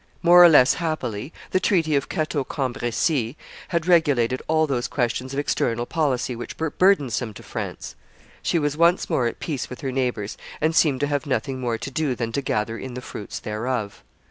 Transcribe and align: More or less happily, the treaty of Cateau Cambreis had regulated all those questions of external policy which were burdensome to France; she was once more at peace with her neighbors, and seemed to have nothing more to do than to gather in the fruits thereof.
More 0.23 0.43
or 0.43 0.49
less 0.49 0.73
happily, 0.73 1.31
the 1.51 1.59
treaty 1.59 1.95
of 1.95 2.09
Cateau 2.09 2.43
Cambreis 2.43 3.29
had 3.67 3.85
regulated 3.85 4.41
all 4.47 4.65
those 4.65 4.87
questions 4.87 5.31
of 5.31 5.37
external 5.37 5.85
policy 5.85 6.35
which 6.35 6.57
were 6.57 6.71
burdensome 6.71 7.35
to 7.35 7.43
France; 7.43 7.93
she 8.41 8.57
was 8.57 8.75
once 8.75 9.11
more 9.11 9.27
at 9.27 9.39
peace 9.39 9.69
with 9.69 9.81
her 9.81 9.91
neighbors, 9.91 10.39
and 10.59 10.75
seemed 10.75 11.01
to 11.01 11.05
have 11.07 11.27
nothing 11.27 11.59
more 11.61 11.77
to 11.77 11.91
do 11.91 12.15
than 12.15 12.31
to 12.31 12.41
gather 12.41 12.79
in 12.79 12.95
the 12.95 12.99
fruits 13.01 13.37
thereof. 13.37 14.03